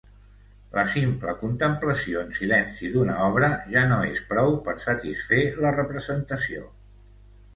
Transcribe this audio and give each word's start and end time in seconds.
La 0.75 0.83
simple 0.93 1.33
contemplació 1.41 2.23
en 2.27 2.31
silenci 2.37 2.89
d'una 2.95 3.19
obra 3.25 3.51
ja 3.75 3.83
no 3.91 3.99
és 4.13 4.23
prou 4.31 4.57
per 4.69 4.75
satisfer 4.87 5.43
la 5.67 5.75
representació. 5.79 6.65